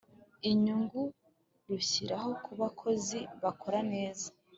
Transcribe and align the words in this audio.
inyungu 0.51 1.01
rushyiraho 1.69 2.29
kuba 2.45 2.65
kozi 2.79 3.19
bakora 3.43 3.79
neza 3.93 4.27